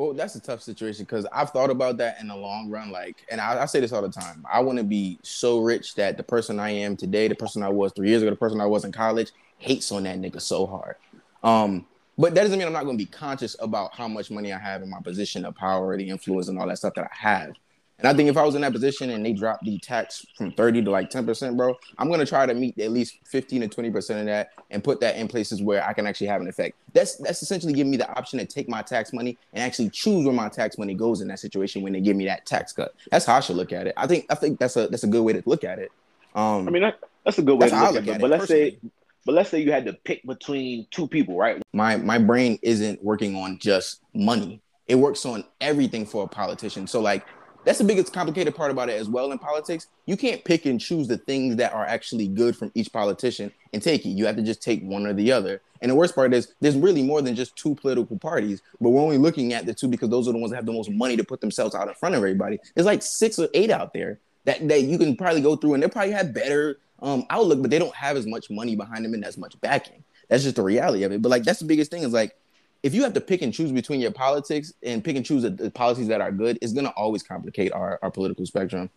Well, 0.00 0.14
that's 0.14 0.34
a 0.34 0.40
tough 0.40 0.62
situation 0.62 1.04
because 1.04 1.26
I've 1.30 1.50
thought 1.50 1.68
about 1.68 1.98
that 1.98 2.22
in 2.22 2.28
the 2.28 2.36
long 2.36 2.70
run. 2.70 2.90
Like, 2.90 3.26
and 3.30 3.38
I, 3.38 3.62
I 3.62 3.66
say 3.66 3.80
this 3.80 3.92
all 3.92 4.00
the 4.00 4.08
time. 4.08 4.46
I 4.50 4.60
want 4.60 4.78
to 4.78 4.84
be 4.84 5.18
so 5.22 5.58
rich 5.58 5.94
that 5.96 6.16
the 6.16 6.22
person 6.22 6.58
I 6.58 6.70
am 6.70 6.96
today, 6.96 7.28
the 7.28 7.34
person 7.34 7.62
I 7.62 7.68
was 7.68 7.92
three 7.92 8.08
years 8.08 8.22
ago, 8.22 8.30
the 8.30 8.36
person 8.36 8.62
I 8.62 8.66
was 8.66 8.86
in 8.86 8.92
college, 8.92 9.30
hates 9.58 9.92
on 9.92 10.04
that 10.04 10.18
nigga 10.18 10.40
so 10.40 10.66
hard. 10.66 10.96
Um, 11.42 11.86
but 12.20 12.34
that 12.34 12.42
doesn't 12.42 12.58
mean 12.58 12.66
I'm 12.66 12.74
not 12.74 12.84
going 12.84 12.98
to 12.98 13.04
be 13.04 13.10
conscious 13.10 13.56
about 13.60 13.94
how 13.94 14.06
much 14.06 14.30
money 14.30 14.52
I 14.52 14.58
have 14.58 14.82
in 14.82 14.90
my 14.90 15.00
position 15.00 15.46
of 15.46 15.54
power, 15.54 15.96
the 15.96 16.06
influence, 16.06 16.48
and 16.48 16.58
all 16.58 16.68
that 16.68 16.76
stuff 16.76 16.92
that 16.94 17.04
I 17.04 17.14
have. 17.14 17.52
And 17.98 18.08
I 18.08 18.14
think 18.14 18.28
if 18.28 18.36
I 18.36 18.42
was 18.44 18.54
in 18.54 18.60
that 18.60 18.72
position 18.72 19.08
and 19.10 19.24
they 19.24 19.32
dropped 19.32 19.64
the 19.64 19.78
tax 19.78 20.26
from 20.36 20.52
30 20.52 20.84
to 20.84 20.90
like 20.90 21.10
10%, 21.10 21.56
bro, 21.56 21.74
I'm 21.98 22.10
gonna 22.10 22.26
try 22.26 22.44
to 22.44 22.52
meet 22.52 22.78
at 22.78 22.90
least 22.90 23.18
15 23.26 23.62
to 23.62 23.68
20% 23.68 24.20
of 24.20 24.26
that 24.26 24.50
and 24.70 24.84
put 24.84 25.00
that 25.00 25.16
in 25.16 25.28
places 25.28 25.62
where 25.62 25.82
I 25.86 25.94
can 25.94 26.06
actually 26.06 26.26
have 26.26 26.42
an 26.42 26.48
effect. 26.48 26.76
That's 26.92 27.16
that's 27.16 27.42
essentially 27.42 27.72
giving 27.72 27.90
me 27.90 27.96
the 27.96 28.10
option 28.10 28.38
to 28.38 28.44
take 28.44 28.68
my 28.68 28.82
tax 28.82 29.12
money 29.14 29.38
and 29.54 29.62
actually 29.62 29.88
choose 29.90 30.24
where 30.24 30.34
my 30.34 30.48
tax 30.50 30.76
money 30.76 30.94
goes 30.94 31.22
in 31.22 31.28
that 31.28 31.40
situation 31.40 31.82
when 31.82 31.94
they 31.94 32.00
give 32.00 32.16
me 32.16 32.26
that 32.26 32.44
tax 32.44 32.72
cut. 32.72 32.94
That's 33.10 33.24
how 33.24 33.36
I 33.36 33.40
should 33.40 33.56
look 33.56 33.72
at 33.72 33.86
it. 33.86 33.94
I 33.96 34.06
think 34.06 34.26
I 34.30 34.34
think 34.34 34.58
that's 34.58 34.76
a 34.76 34.88
that's 34.88 35.04
a 35.04 35.08
good 35.08 35.22
way 35.22 35.34
to 35.34 35.42
look 35.46 35.64
at 35.64 35.78
it. 35.78 35.90
Um 36.34 36.68
I 36.68 36.70
mean, 36.70 36.82
that, 36.82 37.00
that's 37.24 37.38
a 37.38 37.42
good 37.42 37.58
way 37.58 37.68
to 37.68 37.74
I 37.74 37.90
look 37.90 37.96
at 37.96 38.06
look 38.06 38.16
it. 38.16 38.20
But 38.20 38.30
let's 38.30 38.48
say. 38.48 38.78
But 39.24 39.34
let's 39.34 39.50
say 39.50 39.60
you 39.60 39.72
had 39.72 39.84
to 39.86 39.92
pick 39.92 40.24
between 40.26 40.86
two 40.90 41.06
people, 41.06 41.36
right? 41.36 41.62
my 41.72 41.96
my 41.96 42.18
brain 42.18 42.58
isn't 42.62 43.02
working 43.02 43.36
on 43.36 43.58
just 43.58 44.00
money. 44.14 44.60
It 44.86 44.96
works 44.96 45.24
on 45.24 45.44
everything 45.60 46.04
for 46.04 46.24
a 46.24 46.28
politician. 46.28 46.86
So 46.86 47.00
like 47.00 47.24
that's 47.64 47.78
the 47.78 47.84
biggest 47.84 48.12
complicated 48.12 48.54
part 48.54 48.70
about 48.70 48.88
it 48.88 48.98
as 48.98 49.08
well 49.08 49.32
in 49.32 49.38
politics. 49.38 49.88
You 50.06 50.16
can't 50.16 50.42
pick 50.44 50.64
and 50.64 50.80
choose 50.80 51.08
the 51.08 51.18
things 51.18 51.56
that 51.56 51.72
are 51.72 51.84
actually 51.84 52.26
good 52.26 52.56
from 52.56 52.72
each 52.74 52.92
politician 52.92 53.52
and 53.72 53.82
take 53.82 54.06
it. 54.06 54.10
You 54.10 54.26
have 54.26 54.36
to 54.36 54.42
just 54.42 54.62
take 54.62 54.82
one 54.82 55.06
or 55.06 55.12
the 55.12 55.30
other. 55.30 55.60
And 55.82 55.90
the 55.90 55.94
worst 55.94 56.14
part 56.14 56.32
is 56.32 56.54
there's 56.60 56.76
really 56.76 57.02
more 57.02 57.22
than 57.22 57.34
just 57.34 57.56
two 57.56 57.74
political 57.74 58.18
parties, 58.18 58.62
but 58.80 58.90
we're 58.90 59.02
only 59.02 59.18
looking 59.18 59.52
at 59.52 59.66
the 59.66 59.74
two 59.74 59.88
because 59.88 60.08
those 60.08 60.26
are 60.28 60.32
the 60.32 60.38
ones 60.38 60.50
that 60.50 60.56
have 60.56 60.66
the 60.66 60.72
most 60.72 60.90
money 60.90 61.16
to 61.16 61.24
put 61.24 61.40
themselves 61.40 61.74
out 61.74 61.88
in 61.88 61.94
front 61.94 62.14
of 62.14 62.18
everybody. 62.18 62.58
There's 62.74 62.86
like 62.86 63.02
six 63.02 63.38
or 63.38 63.48
eight 63.54 63.70
out 63.70 63.92
there 63.92 64.18
that, 64.44 64.66
that 64.68 64.82
you 64.82 64.98
can 64.98 65.16
probably 65.16 65.40
go 65.40 65.56
through 65.56 65.74
and 65.74 65.82
they 65.82 65.88
probably 65.88 66.12
have 66.12 66.32
better 66.32 66.78
um, 67.02 67.24
outlook, 67.30 67.62
but 67.62 67.70
they 67.70 67.78
don't 67.78 67.94
have 67.94 68.16
as 68.16 68.26
much 68.26 68.50
money 68.50 68.76
behind 68.76 69.04
them 69.04 69.14
and 69.14 69.24
as 69.24 69.38
much 69.38 69.60
backing. 69.60 70.04
That's 70.28 70.42
just 70.44 70.56
the 70.56 70.62
reality 70.62 71.02
of 71.04 71.12
it. 71.12 71.22
But 71.22 71.28
like 71.30 71.44
that's 71.44 71.60
the 71.60 71.64
biggest 71.66 71.90
thing 71.90 72.02
is 72.02 72.12
like 72.12 72.36
if 72.82 72.94
you 72.94 73.02
have 73.02 73.12
to 73.14 73.20
pick 73.20 73.42
and 73.42 73.52
choose 73.52 73.72
between 73.72 74.00
your 74.00 74.10
politics 74.12 74.72
and 74.82 75.04
pick 75.04 75.16
and 75.16 75.24
choose 75.24 75.42
the, 75.42 75.50
the 75.50 75.70
policies 75.70 76.08
that 76.08 76.20
are 76.20 76.32
good, 76.32 76.58
it's 76.62 76.72
gonna 76.72 76.92
always 76.96 77.22
complicate 77.22 77.72
our, 77.72 77.98
our 78.02 78.10
political 78.10 78.46
spectrum. 78.46 78.90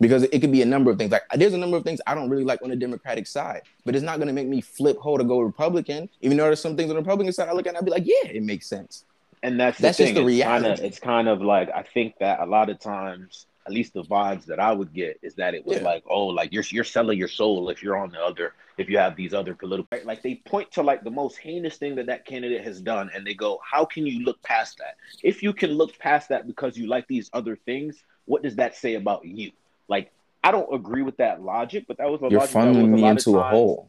Because 0.00 0.24
it 0.24 0.40
could 0.40 0.50
be 0.50 0.62
a 0.62 0.66
number 0.66 0.90
of 0.90 0.98
things. 0.98 1.12
Like 1.12 1.22
there's 1.36 1.52
a 1.52 1.58
number 1.58 1.76
of 1.76 1.84
things 1.84 2.00
I 2.08 2.16
don't 2.16 2.28
really 2.28 2.42
like 2.42 2.60
on 2.62 2.70
the 2.70 2.76
Democratic 2.76 3.26
side, 3.26 3.62
but 3.84 3.94
it's 3.94 4.04
not 4.04 4.18
gonna 4.18 4.32
make 4.32 4.48
me 4.48 4.60
flip 4.60 4.98
hoe 4.98 5.16
to 5.16 5.22
go 5.24 5.40
Republican. 5.40 6.08
Even 6.20 6.36
though 6.36 6.44
there's 6.44 6.60
some 6.60 6.76
things 6.76 6.90
on 6.90 6.96
the 6.96 7.02
Republican 7.02 7.32
side 7.32 7.48
I 7.48 7.52
look 7.52 7.66
at 7.66 7.70
and 7.70 7.76
I'll 7.76 7.84
be 7.84 7.92
like, 7.92 8.04
yeah, 8.06 8.28
it 8.30 8.42
makes 8.42 8.66
sense. 8.66 9.04
And 9.44 9.58
that's 9.60 9.78
the 9.78 9.82
That's 9.82 9.98
just 9.98 10.14
the 10.14 10.20
it's 10.20 10.26
reality. 10.26 10.82
it's 10.84 10.98
kind 10.98 11.28
of 11.28 11.40
like 11.40 11.68
I 11.70 11.82
think 11.82 12.18
that 12.18 12.40
a 12.40 12.46
lot 12.46 12.68
of 12.68 12.80
times, 12.80 13.46
at 13.66 13.72
least 13.72 13.92
the 13.94 14.02
vibes 14.02 14.44
that 14.46 14.58
I 14.58 14.72
would 14.72 14.92
get 14.92 15.18
is 15.22 15.34
that 15.36 15.54
it 15.54 15.64
was 15.64 15.78
Yeah. 15.78 15.84
like, 15.84 16.02
oh, 16.08 16.26
like 16.26 16.52
you're 16.52 16.64
you're 16.70 16.84
selling 16.84 17.18
your 17.18 17.28
soul 17.28 17.68
if 17.70 17.82
you're 17.82 17.96
on 17.96 18.10
the 18.10 18.20
other 18.20 18.54
if 18.78 18.88
you 18.88 18.98
have 18.98 19.14
these 19.16 19.34
other 19.34 19.54
political 19.54 19.86
right? 19.92 20.06
like 20.06 20.22
they 20.22 20.36
point 20.46 20.70
to 20.72 20.82
like 20.82 21.04
the 21.04 21.10
most 21.10 21.36
heinous 21.36 21.76
thing 21.76 21.94
that 21.94 22.06
that 22.06 22.24
candidate 22.24 22.64
has 22.64 22.80
done 22.80 23.10
and 23.14 23.26
they 23.26 23.34
go, 23.34 23.60
how 23.62 23.84
can 23.84 24.06
you 24.06 24.24
look 24.24 24.40
past 24.42 24.78
that? 24.78 24.96
If 25.22 25.42
you 25.42 25.52
can 25.52 25.72
look 25.72 25.98
past 25.98 26.30
that 26.30 26.46
because 26.46 26.76
you 26.76 26.86
like 26.86 27.06
these 27.06 27.28
other 27.32 27.54
things, 27.54 28.02
what 28.24 28.42
does 28.42 28.56
that 28.56 28.74
say 28.74 28.94
about 28.94 29.24
you? 29.26 29.52
Like 29.88 30.10
I 30.42 30.50
don't 30.50 30.72
agree 30.74 31.02
with 31.02 31.18
that 31.18 31.42
logic, 31.42 31.84
but 31.86 31.98
that 31.98 32.10
was 32.10 32.20
the 32.20 32.28
You're 32.30 32.40
logic 32.40 32.54
that 32.54 32.66
was 32.66 32.76
funneling 32.76 32.84
a 32.84 32.96
me 32.96 33.04
into 33.06 33.38
a 33.38 33.42
hole. 33.42 33.88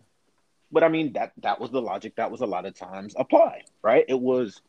but 0.72 0.84
I 0.84 0.90
mean 0.90 1.14
that 1.14 1.32
that 1.42 1.60
was 1.60 1.72
the 1.72 1.82
logic 1.82 2.16
that 2.18 2.30
was 2.30 2.42
a 2.42 2.46
lot 2.46 2.66
of 2.66 2.76
times 2.76 3.16
applied, 3.18 3.64
right? 3.82 4.06
It 4.08 4.20
was, 4.20 4.62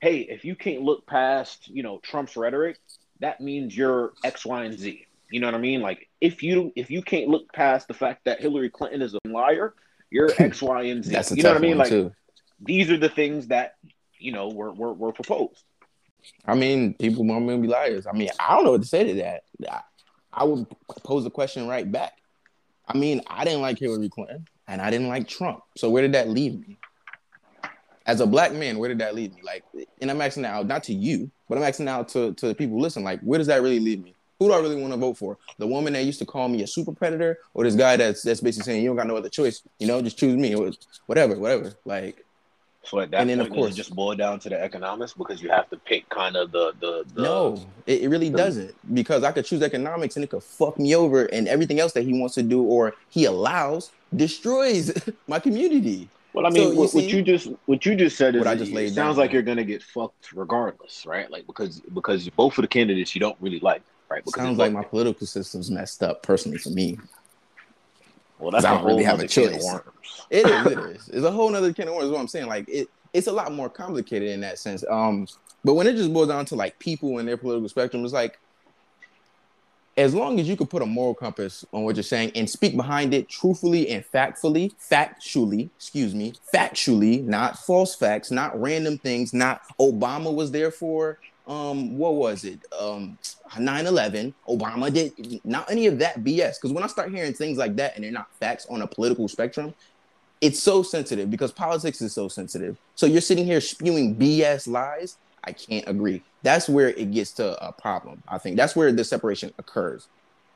hey, 0.00 0.18
if 0.20 0.44
you 0.44 0.54
can't 0.54 0.82
look 0.82 1.04
past, 1.06 1.68
you 1.68 1.82
know, 1.82 1.98
Trump's 1.98 2.36
rhetoric, 2.36 2.78
that 3.20 3.40
means 3.40 3.76
you're 3.76 4.12
X, 4.24 4.44
Y, 4.46 4.64
and 4.64 4.78
Z. 4.78 5.06
You 5.30 5.40
know 5.40 5.46
what 5.46 5.54
I 5.54 5.58
mean? 5.58 5.80
Like 5.80 6.08
if 6.20 6.42
you 6.42 6.72
if 6.74 6.90
you 6.90 7.02
can't 7.02 7.28
look 7.28 7.52
past 7.52 7.88
the 7.88 7.94
fact 7.94 8.24
that 8.24 8.40
Hillary 8.40 8.70
Clinton 8.70 9.02
is 9.02 9.14
a 9.14 9.28
liar, 9.28 9.74
you're 10.10 10.30
X, 10.38 10.62
Y, 10.62 10.82
and 10.84 11.04
Z. 11.04 11.12
That's 11.12 11.30
you 11.30 11.42
know 11.42 11.50
what 11.50 11.58
I 11.58 11.60
mean? 11.60 11.78
Like 11.78 11.88
too. 11.88 12.12
these 12.60 12.90
are 12.90 12.96
the 12.96 13.08
things 13.08 13.48
that 13.48 13.76
you 14.18 14.32
know 14.32 14.48
were 14.48 14.72
were, 14.72 14.92
were 14.92 15.12
proposed. 15.12 15.62
I 16.46 16.54
mean, 16.54 16.94
people 16.94 17.24
want 17.24 17.44
me 17.44 17.54
to 17.54 17.62
be 17.62 17.68
liars. 17.68 18.06
I 18.06 18.12
mean, 18.12 18.30
I 18.40 18.54
don't 18.54 18.64
know 18.64 18.72
what 18.72 18.82
to 18.82 18.88
say 18.88 19.04
to 19.04 19.14
that. 19.14 19.44
I, 19.70 19.80
I 20.32 20.44
would 20.44 20.66
pose 21.04 21.24
the 21.24 21.30
question 21.30 21.66
right 21.66 21.90
back. 21.90 22.14
I 22.86 22.96
mean, 22.96 23.20
I 23.26 23.44
didn't 23.44 23.60
like 23.60 23.78
Hillary 23.78 24.08
Clinton 24.08 24.46
and 24.66 24.80
I 24.80 24.90
didn't 24.90 25.08
like 25.08 25.28
Trump. 25.28 25.62
So 25.76 25.90
where 25.90 26.02
did 26.02 26.12
that 26.12 26.28
leave 26.28 26.58
me? 26.58 26.77
As 28.08 28.20
a 28.20 28.26
black 28.26 28.52
man, 28.52 28.78
where 28.78 28.88
did 28.88 28.98
that 28.98 29.14
leave 29.14 29.34
me? 29.34 29.42
Like, 29.42 29.62
and 30.00 30.10
I'm 30.10 30.20
asking 30.20 30.42
now, 30.42 30.62
not 30.62 30.82
to 30.84 30.94
you, 30.94 31.30
but 31.48 31.58
I'm 31.58 31.64
asking 31.64 31.84
now 31.84 32.02
to, 32.04 32.32
to 32.32 32.48
the 32.48 32.54
people 32.54 32.80
listen, 32.80 33.04
like, 33.04 33.20
where 33.20 33.38
does 33.38 33.46
that 33.46 33.62
really 33.62 33.78
leave 33.78 34.02
me? 34.02 34.14
Who 34.38 34.48
do 34.48 34.54
I 34.54 34.60
really 34.60 34.80
want 34.80 34.92
to 34.92 34.98
vote 34.98 35.18
for? 35.18 35.36
The 35.58 35.66
woman 35.66 35.92
that 35.92 36.04
used 36.04 36.18
to 36.20 36.26
call 36.26 36.48
me 36.48 36.62
a 36.62 36.66
super 36.66 36.92
predator, 36.92 37.38
or 37.54 37.64
this 37.64 37.74
guy 37.74 37.96
that's 37.96 38.22
that's 38.22 38.40
basically 38.40 38.64
saying 38.64 38.82
you 38.82 38.88
don't 38.88 38.96
got 38.96 39.06
no 39.06 39.16
other 39.16 39.28
choice, 39.28 39.62
you 39.78 39.86
know, 39.86 40.00
just 40.00 40.18
choose 40.18 40.36
me, 40.36 40.54
or 40.54 40.72
whatever, 41.06 41.36
whatever. 41.36 41.74
Like, 41.84 42.24
so 42.88 43.00
at 43.00 43.10
that 43.10 43.20
and 43.20 43.28
then 43.28 43.38
point, 43.38 43.50
of 43.50 43.56
course, 43.56 43.74
just 43.74 43.94
boil 43.94 44.14
down 44.14 44.38
to 44.40 44.48
the 44.48 44.58
economics 44.58 45.12
because 45.12 45.42
you 45.42 45.50
have 45.50 45.68
to 45.68 45.76
pick 45.76 46.08
kind 46.08 46.36
of 46.36 46.52
the 46.52 46.72
the, 46.80 47.04
the 47.14 47.22
no, 47.22 47.66
it, 47.86 48.02
it 48.02 48.08
really 48.08 48.30
the, 48.30 48.38
doesn't 48.38 48.94
because 48.94 49.24
I 49.24 49.32
could 49.32 49.44
choose 49.44 49.62
economics 49.62 50.16
and 50.16 50.24
it 50.24 50.30
could 50.30 50.42
fuck 50.42 50.78
me 50.78 50.94
over, 50.94 51.26
and 51.26 51.48
everything 51.48 51.80
else 51.80 51.92
that 51.92 52.04
he 52.04 52.18
wants 52.18 52.34
to 52.36 52.42
do 52.42 52.62
or 52.62 52.94
he 53.10 53.26
allows 53.26 53.90
destroys 54.14 54.94
my 55.26 55.38
community. 55.38 56.08
Well, 56.38 56.46
I 56.46 56.50
mean, 56.50 56.68
so, 56.68 56.74
what, 56.76 56.94
you 56.94 57.00
what, 57.00 57.12
you 57.12 57.22
just 57.22 57.48
what 57.66 57.84
you 57.84 57.96
just 57.96 58.16
said 58.16 58.36
is 58.36 58.38
what 58.38 58.46
I 58.46 58.54
just 58.54 58.70
laid 58.70 58.94
sounds 58.94 59.16
down. 59.16 59.24
like 59.24 59.32
you're 59.32 59.42
gonna 59.42 59.64
get 59.64 59.82
fucked 59.82 60.32
regardless, 60.32 61.04
right? 61.04 61.28
Like 61.28 61.48
because 61.48 61.80
because 61.92 62.28
both 62.28 62.56
of 62.58 62.62
the 62.62 62.68
candidates 62.68 63.12
you 63.12 63.20
don't 63.20 63.36
really 63.40 63.58
like, 63.58 63.82
right? 64.08 64.24
Because 64.24 64.40
sounds 64.40 64.56
like 64.56 64.72
my 64.72 64.84
political 64.84 65.26
system's 65.26 65.68
messed 65.68 66.00
up 66.00 66.22
personally 66.22 66.58
for 66.58 66.70
me. 66.70 66.96
Well, 68.38 68.52
that's 68.52 68.64
I 68.64 68.76
don't 68.76 68.84
really 68.86 69.02
have 69.02 69.18
a 69.18 69.26
choice. 69.26 69.66
It 70.30 70.46
is, 70.46 70.66
it 70.66 70.78
is. 70.96 71.08
It's 71.08 71.24
a 71.24 71.30
whole 71.30 71.54
other 71.56 71.72
can 71.72 71.88
of 71.88 71.94
worms. 71.94 72.04
Is 72.04 72.10
what 72.12 72.20
I'm 72.20 72.28
saying. 72.28 72.46
Like 72.46 72.68
it, 72.68 72.88
it's 73.12 73.26
a 73.26 73.32
lot 73.32 73.52
more 73.52 73.68
complicated 73.68 74.28
in 74.28 74.40
that 74.42 74.60
sense. 74.60 74.84
Um, 74.88 75.26
but 75.64 75.74
when 75.74 75.88
it 75.88 75.96
just 75.96 76.12
boils 76.12 76.28
down 76.28 76.44
to 76.46 76.54
like 76.54 76.78
people 76.78 77.18
and 77.18 77.26
their 77.26 77.36
political 77.36 77.68
spectrum, 77.68 78.04
it's 78.04 78.12
like 78.12 78.38
as 79.98 80.14
long 80.14 80.38
as 80.38 80.48
you 80.48 80.56
could 80.56 80.70
put 80.70 80.80
a 80.80 80.86
moral 80.86 81.12
compass 81.12 81.64
on 81.72 81.82
what 81.82 81.96
you're 81.96 82.04
saying 82.04 82.30
and 82.36 82.48
speak 82.48 82.76
behind 82.76 83.12
it 83.12 83.28
truthfully 83.28 83.90
and 83.90 84.04
factfully, 84.04 84.72
factually, 84.78 85.68
excuse 85.76 86.14
me, 86.14 86.32
factually, 86.54 87.24
not 87.24 87.58
false 87.58 87.96
facts, 87.96 88.30
not 88.30 88.58
random 88.58 88.96
things, 88.96 89.34
not 89.34 89.62
Obama 89.78 90.32
was 90.32 90.52
there 90.52 90.70
for 90.70 91.18
um 91.48 91.96
what 91.98 92.14
was 92.14 92.44
it? 92.44 92.60
Um 92.78 93.18
9-11 93.52 94.34
obama 94.46 94.92
did 94.92 95.12
not 95.44 95.70
any 95.70 95.86
of 95.86 95.98
that 95.98 96.22
bs 96.22 96.56
because 96.56 96.70
when 96.70 96.84
i 96.84 96.86
start 96.86 97.10
hearing 97.10 97.32
things 97.32 97.56
like 97.56 97.74
that 97.76 97.94
and 97.94 98.04
they're 98.04 98.12
not 98.12 98.28
facts 98.34 98.66
on 98.68 98.82
a 98.82 98.86
political 98.86 99.26
spectrum 99.26 99.74
it's 100.42 100.62
so 100.62 100.82
sensitive 100.82 101.30
because 101.30 101.50
politics 101.50 102.00
is 102.02 102.12
so 102.12 102.28
sensitive. 102.28 102.76
So 102.94 103.06
you're 103.06 103.22
sitting 103.22 103.46
here 103.46 103.60
spewing 103.60 104.14
bs 104.14 104.68
lies? 104.68 105.16
I 105.42 105.52
can't 105.52 105.88
agree 105.88 106.22
that's 106.42 106.68
where 106.68 106.90
it 106.90 107.10
gets 107.10 107.32
to 107.32 107.66
a 107.66 107.72
problem 107.72 108.22
i 108.28 108.38
think 108.38 108.56
that's 108.56 108.76
where 108.76 108.92
the 108.92 109.04
separation 109.04 109.52
occurs 109.58 110.08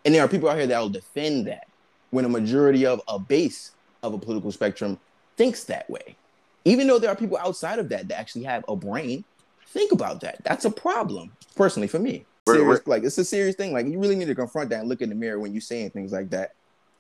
and 0.05 0.15
there 0.15 0.25
are 0.25 0.29
people 0.29 0.49
out 0.49 0.57
here 0.57 0.67
that 0.67 0.79
will 0.79 0.89
defend 0.89 1.47
that 1.47 1.67
when 2.11 2.25
a 2.25 2.29
majority 2.29 2.85
of 2.87 3.01
a 3.09 3.19
base 3.19 3.73
of 4.03 4.15
a 4.15 4.19
political 4.19 4.53
spectrum 4.53 4.99
thinks 5.37 5.65
that 5.65 5.89
way 5.89 6.17
even 6.65 6.87
though 6.87 6.99
there 6.99 7.11
are 7.11 7.17
people 7.17 7.39
outside 7.39 7.79
of 7.79 7.89
that 7.89 8.09
that 8.09 8.19
actually 8.19 8.45
have 8.45 8.65
a 8.69 8.77
brain 8.77 9.25
Think 9.73 9.93
about 9.93 10.21
that. 10.21 10.45
That's 10.45 10.67
a 10.67 10.71
problem, 10.71 11.33
personally, 11.57 11.89
for 11.89 11.99
me. 11.99 12.27
Serious, 12.47 12.87
like 12.87 13.05
it's 13.05 13.17
a 13.17 13.25
serious 13.25 13.57
thing. 13.57 13.73
Like 13.73 13.87
you 13.87 13.99
really 13.99 14.17
need 14.17 14.27
to 14.27 14.35
confront 14.35 14.69
that 14.69 14.81
and 14.81 14.89
look 14.89 15.01
in 15.01 15.09
the 15.09 15.15
mirror 15.15 15.39
when 15.39 15.53
you're 15.53 15.63
saying 15.63 15.91
things 15.91 16.13
like 16.13 16.29
that. 16.31 16.53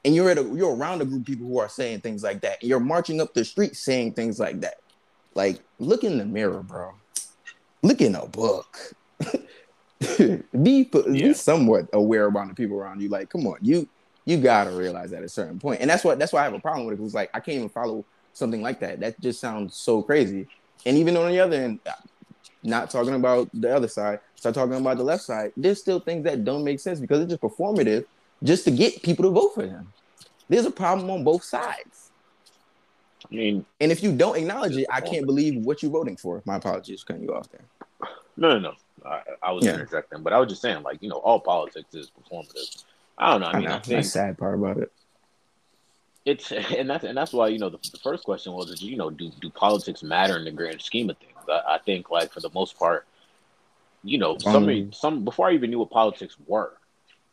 And 0.07 0.15
you're 0.15 0.31
at 0.31 0.39
a, 0.39 0.43
you're 0.43 0.75
around 0.75 1.03
a 1.03 1.05
group 1.05 1.21
of 1.21 1.27
people 1.27 1.47
who 1.47 1.59
are 1.59 1.69
saying 1.69 2.01
things 2.01 2.23
like 2.23 2.41
that. 2.41 2.63
And 2.63 2.71
you're 2.71 2.81
marching 2.81 3.21
up 3.21 3.35
the 3.35 3.45
street 3.45 3.77
saying 3.77 4.15
things 4.15 4.41
like 4.41 4.61
that. 4.61 4.77
Like 5.35 5.61
look 5.79 6.03
in 6.03 6.17
the 6.17 6.25
mirror, 6.25 6.63
bro. 6.63 6.93
Look 7.83 8.01
in 8.01 8.15
a 8.15 8.27
book. 8.27 8.95
be 10.19 10.89
yeah. 10.93 11.03
be 11.05 11.35
somewhat 11.35 11.89
aware 11.93 12.27
about 12.27 12.49
the 12.49 12.55
people 12.55 12.79
around 12.79 13.01
you. 13.01 13.09
Like, 13.09 13.31
come 13.31 13.47
on, 13.47 13.59
you 13.61 13.89
you 14.25 14.39
gotta 14.39 14.71
realize 14.71 15.11
that 15.11 15.19
at 15.19 15.25
a 15.25 15.29
certain 15.29 15.59
point. 15.59 15.81
And 15.81 15.91
that's 15.91 16.05
what 16.05 16.19
that's 16.19 16.33
why 16.33 16.41
I 16.41 16.45
have 16.45 16.55
a 16.55 16.61
problem 16.61 16.87
with 16.87 17.01
it. 17.01 17.05
It's 17.05 17.15
like 17.15 17.31
I 17.35 17.41
can't 17.41 17.57
even 17.57 17.69
follow 17.69 18.05
something 18.33 18.63
like 18.63 18.81
that. 18.81 19.01
That 19.01 19.21
just 19.21 19.41
sounds 19.41 19.77
so 19.77 20.03
crazy. 20.03 20.47
And 20.87 20.97
even 20.97 21.17
on 21.17 21.31
the 21.31 21.41
other 21.41 21.57
end, 21.57 21.81
uh, 21.87 21.93
not 22.63 22.91
talking 22.91 23.15
about 23.15 23.49
the 23.53 23.75
other 23.75 23.89
side, 23.89 24.21
start 24.37 24.55
talking 24.55 24.75
about 24.75 24.97
the 24.97 25.05
left 25.05 25.25
side, 25.25 25.53
there's 25.57 25.81
still 25.81 26.01
things 26.01 26.25
that 26.25 26.45
don't 26.45 26.65
make 26.65 26.81
sense 26.81 27.01
because 27.01 27.21
it's 27.21 27.31
just 27.31 27.43
performative 27.43 28.05
just 28.43 28.65
to 28.65 28.71
get 28.71 29.03
people 29.03 29.25
to 29.25 29.31
vote 29.31 29.55
for 29.55 29.67
him. 29.67 29.93
There's 30.49 30.67
a 30.67 30.71
problem 30.71 31.11
on 31.11 31.25
both 31.25 31.45
sides. 31.45 32.11
I 33.31 33.35
mean, 33.35 33.65
and 33.81 33.93
if 33.93 34.03
you 34.03 34.13
don't 34.13 34.37
acknowledge 34.37 34.77
it, 34.77 34.87
I 34.91 35.01
can't 35.01 35.27
believe 35.27 35.65
what 35.65 35.83
you're 35.83 35.93
voting 35.93 36.17
for. 36.17 36.43
My 36.45 36.57
apologies, 36.57 37.05
cutting 37.05 37.23
you 37.23 37.35
off 37.35 37.49
there. 37.51 37.65
No, 38.37 38.59
no, 38.59 38.59
no. 38.59 38.75
I, 39.05 39.23
I 39.43 39.53
was 39.53 39.65
yeah. 39.65 39.75
interjecting, 39.75 40.23
but 40.23 40.33
I 40.33 40.39
was 40.39 40.49
just 40.49 40.63
saying, 40.63 40.83
like, 40.83 41.03
you 41.03 41.09
know, 41.09 41.17
all 41.17 41.41
politics 41.41 41.95
is 41.95 42.11
performative. 42.11 42.85
I 43.19 43.33
don't 43.33 43.41
know. 43.41 43.47
I 43.49 43.59
mean, 43.59 43.67
I, 43.67 43.71
know. 43.71 43.77
I 43.77 43.81
think 43.81 43.97
that's 43.97 44.11
sad 44.11 44.39
part 44.39 44.55
about 44.55 44.79
it. 44.79 44.93
It's 46.25 46.53
and 46.53 46.89
that's 46.89 47.05
and 47.05 47.17
that's 47.17 47.33
why 47.33 47.49
you 47.49 47.59
know 47.59 47.69
the, 47.69 47.79
the 47.91 47.99
first 47.99 48.25
question 48.25 48.53
was, 48.53 48.81
you 48.81 48.97
know, 48.97 49.11
do 49.11 49.31
do 49.41 49.51
politics 49.51 50.03
matter 50.03 50.37
in 50.37 50.45
the 50.45 50.53
grand 50.53 50.81
scheme 50.81 51.11
of 51.11 51.19
things? 51.19 51.33
I, 51.49 51.75
I 51.75 51.79
think 51.79 52.11
like 52.11 52.33
for 52.33 52.41
the 52.41 52.51
most 52.55 52.79
part, 52.79 53.07
you 54.05 54.19
know, 54.19 54.39
some 54.39 54.69
um, 54.69 54.93
some 54.93 55.25
before 55.25 55.49
I 55.49 55.53
even 55.53 55.71
knew 55.71 55.81
what 55.81 55.91
politics 55.91 56.37
were, 56.47 56.75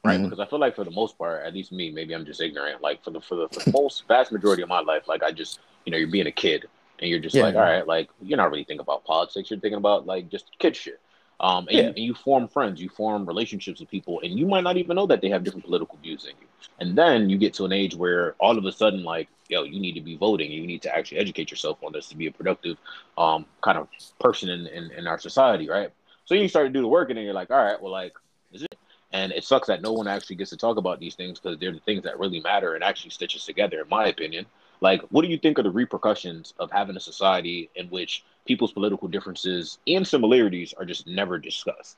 right? 0.04 0.16
Mm-hmm. 0.16 0.26
Because 0.26 0.40
I 0.40 0.50
feel 0.50 0.60
like 0.60 0.76
for 0.76 0.84
the 0.84 0.92
most 0.92 1.18
part, 1.18 1.46
at 1.46 1.54
least 1.54 1.72
me, 1.72 1.92
maybe 1.92 2.14
I'm 2.14 2.26
just 2.26 2.42
ignorant. 2.42 2.82
Like 2.82 3.04
for 3.04 3.12
the 3.12 3.22
for 3.22 3.36
the, 3.36 3.48
for 3.50 3.60
the 3.60 3.72
most 3.72 4.08
vast 4.08 4.32
majority 4.32 4.64
of 4.64 4.70
my 4.70 4.80
life, 4.80 5.08
like 5.08 5.22
I 5.22 5.32
just 5.32 5.60
you 5.90 5.92
know, 5.92 5.98
you're 5.98 6.08
being 6.08 6.28
a 6.28 6.32
kid 6.32 6.68
and 7.00 7.10
you're 7.10 7.20
just 7.20 7.34
yeah, 7.34 7.42
like, 7.42 7.56
all 7.56 7.62
right, 7.62 7.88
like 7.88 8.10
you're 8.22 8.38
not 8.38 8.52
really 8.52 8.64
thinking 8.64 8.82
about 8.82 9.04
politics. 9.06 9.50
You're 9.50 9.60
thinking 9.60 9.80
about 9.80 10.06
like 10.06 10.30
just 10.30 10.46
kid 10.60 10.76
shit. 10.76 11.00
Um, 11.40 11.68
and, 11.68 11.72
yeah. 11.72 11.82
you, 11.82 11.88
and, 11.88 11.98
you, 11.98 12.14
form 12.14 12.48
friends, 12.48 12.80
you 12.80 12.90
form 12.90 13.26
relationships 13.26 13.80
with 13.80 13.90
people, 13.90 14.20
and 14.24 14.38
you 14.38 14.46
might 14.46 14.64
not 14.64 14.78
even 14.78 14.98
know 14.98 15.08
that 15.08 15.22
they 15.22 15.30
have 15.30 15.44
different 15.44 15.66
political 15.66 15.98
views 16.04 16.26
than 16.26 16.34
you. 16.40 16.48
And 16.80 16.96
then 16.96 17.30
you 17.30 17.38
get 17.38 17.56
to 17.56 17.66
an 17.66 17.72
age 17.72 17.96
where 17.96 18.36
all 18.40 18.58
of 18.58 18.66
a 18.66 18.72
sudden, 18.72 19.04
like, 19.04 19.30
yo, 19.48 19.64
you 19.64 19.80
need 19.80 19.94
to 19.94 20.02
be 20.02 20.16
voting. 20.16 20.52
You 20.52 20.68
need 20.68 20.82
to 20.84 20.96
actually 20.96 21.20
educate 21.20 21.50
yourself 21.50 21.82
on 21.82 21.94
this 21.94 22.10
to 22.10 22.18
be 22.18 22.28
a 22.28 22.32
productive 22.32 22.78
um, 23.18 23.46
kind 23.62 23.78
of 23.78 23.88
person 24.20 24.50
in, 24.50 24.68
in, 24.68 24.92
in 24.92 25.08
our 25.08 25.18
society, 25.18 25.70
right? 25.70 25.92
So 26.26 26.36
you 26.36 26.48
start 26.50 26.68
to 26.68 26.74
do 26.74 26.82
the 26.82 26.88
work, 26.88 27.10
and 27.10 27.18
then 27.18 27.24
you're 27.24 27.34
like, 27.34 27.50
all 27.50 27.64
right, 27.64 27.82
well, 27.82 27.92
like, 27.92 28.14
is 28.52 28.62
it? 28.64 28.76
And 29.12 29.32
it 29.32 29.44
sucks 29.44 29.68
that 29.70 29.82
no 29.82 29.94
one 29.94 30.08
actually 30.08 30.36
gets 30.36 30.52
to 30.52 30.58
talk 30.58 30.78
about 30.78 31.00
these 31.00 31.16
things 31.16 31.40
because 31.40 31.58
they're 31.58 31.72
the 31.72 31.80
things 31.80 32.04
that 32.04 32.20
really 32.20 32.42
matter 32.42 32.76
and 32.76 32.84
actually 32.84 33.10
stitch 33.10 33.36
us 33.36 33.46
together, 33.46 33.82
in 33.82 33.90
my 33.90 34.08
opinion. 34.08 34.46
Like, 34.82 35.02
what 35.10 35.24
do 35.24 35.28
you 35.28 35.38
think 35.38 35.60
are 35.60 35.64
the 35.64 35.72
repercussions 35.72 36.54
of 36.60 36.72
having 36.72 36.96
a 36.96 37.00
society 37.02 37.70
in 37.76 37.88
which 37.88 38.24
people's 38.46 38.72
political 38.72 39.08
differences 39.08 39.78
and 39.88 40.08
similarities 40.08 40.74
are 40.74 40.86
just 40.86 41.06
never 41.06 41.38
discussed? 41.38 41.98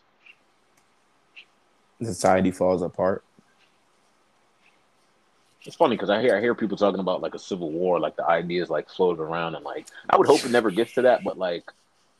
Society 2.01 2.49
falls 2.49 2.81
apart. 2.81 3.23
It's 5.63 5.75
funny 5.75 5.95
because 5.95 6.09
I 6.09 6.21
hear 6.21 6.35
I 6.35 6.41
hear 6.41 6.55
people 6.55 6.75
talking 6.75 6.99
about 6.99 7.21
like 7.21 7.35
a 7.35 7.39
civil 7.39 7.69
war, 7.69 7.99
like 7.99 8.15
the 8.15 8.25
ideas 8.25 8.71
like 8.71 8.89
floating 8.89 9.23
around, 9.23 9.53
and 9.53 9.63
like 9.63 9.85
I 10.09 10.17
would 10.17 10.25
hope 10.25 10.43
it 10.43 10.49
never 10.49 10.71
gets 10.71 10.93
to 10.93 11.03
that, 11.03 11.23
but 11.23 11.37
like 11.37 11.71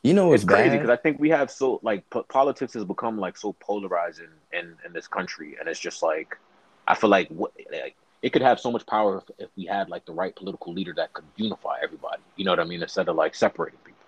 you 0.04 0.14
know, 0.14 0.32
it's, 0.32 0.44
it's 0.44 0.48
crazy 0.48 0.76
because 0.76 0.90
I 0.90 0.96
think 0.96 1.18
we 1.18 1.30
have 1.30 1.50
so 1.50 1.80
like 1.82 2.08
p- 2.10 2.22
politics 2.28 2.74
has 2.74 2.84
become 2.84 3.18
like 3.18 3.36
so 3.36 3.54
polarizing 3.54 4.28
in 4.52 4.76
in 4.86 4.92
this 4.92 5.08
country, 5.08 5.56
and 5.58 5.68
it's 5.68 5.80
just 5.80 6.04
like 6.04 6.38
I 6.86 6.94
feel 6.94 7.10
like 7.10 7.28
what 7.30 7.52
like 7.72 7.96
it 8.22 8.32
could 8.32 8.42
have 8.42 8.60
so 8.60 8.70
much 8.70 8.86
power 8.86 9.18
if, 9.18 9.24
if 9.38 9.50
we 9.56 9.66
had 9.66 9.88
like 9.88 10.06
the 10.06 10.12
right 10.12 10.34
political 10.34 10.72
leader 10.72 10.94
that 10.96 11.12
could 11.12 11.24
unify 11.36 11.76
everybody. 11.82 12.22
You 12.36 12.44
know 12.44 12.52
what 12.52 12.60
I 12.60 12.64
mean? 12.64 12.80
Instead 12.80 13.08
of 13.08 13.16
like 13.16 13.34
separating 13.34 13.78
people. 13.84 13.98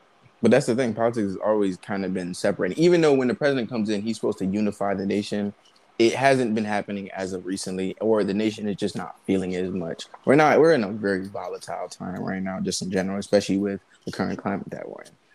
But 0.40 0.50
that's 0.50 0.66
the 0.66 0.74
thing. 0.74 0.94
Politics 0.94 1.32
has 1.32 1.36
always 1.36 1.76
kind 1.78 2.04
of 2.04 2.14
been 2.14 2.34
separating. 2.34 2.78
Even 2.78 3.00
though 3.00 3.14
when 3.14 3.28
the 3.28 3.34
president 3.34 3.68
comes 3.68 3.88
in, 3.88 4.02
he's 4.02 4.16
supposed 4.16 4.38
to 4.38 4.46
unify 4.46 4.94
the 4.94 5.06
nation. 5.06 5.52
It 5.98 6.14
hasn't 6.14 6.54
been 6.54 6.64
happening 6.64 7.10
as 7.12 7.32
of 7.32 7.46
recently, 7.46 7.96
or 8.00 8.24
the 8.24 8.34
nation 8.34 8.68
is 8.68 8.76
just 8.76 8.96
not 8.96 9.16
feeling 9.26 9.52
it 9.52 9.64
as 9.64 9.70
much. 9.70 10.06
We're 10.24 10.34
not. 10.34 10.58
We're 10.58 10.74
in 10.74 10.84
a 10.84 10.90
very 10.90 11.26
volatile 11.26 11.88
time 11.88 12.22
right 12.22 12.42
now, 12.42 12.60
just 12.60 12.82
in 12.82 12.90
general, 12.90 13.18
especially 13.18 13.58
with 13.58 13.80
the 14.04 14.12
current 14.12 14.38
climate 14.38 14.68
that 14.70 14.88
we're 14.88 15.02
in. 15.02 15.12